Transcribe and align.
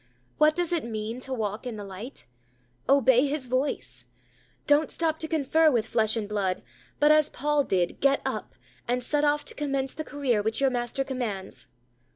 What 0.39 0.55
does 0.55 0.73
it 0.73 0.83
mean 0.83 1.19
to 1.19 1.31
walk 1.31 1.67
in 1.67 1.75
the 1.75 1.83
light? 1.83 2.25
Obey 2.89 3.27
His 3.27 3.45
voice. 3.45 4.05
Don't 4.65 4.89
stop 4.89 5.19
to 5.19 5.27
confer 5.27 5.69
with 5.69 5.85
flesh 5.85 6.15
and 6.15 6.27
blood, 6.27 6.63
but, 6.99 7.11
as 7.11 7.29
Paul 7.29 7.63
did, 7.63 7.99
get 7.99 8.19
up, 8.25 8.55
and 8.87 9.03
set 9.03 9.23
off 9.23 9.45
to 9.45 9.53
commence 9.53 9.93
the 9.93 10.03
career 10.03 10.41
which 10.41 10.59
your 10.59 10.71
Master 10.71 11.03
commands. 11.03 11.67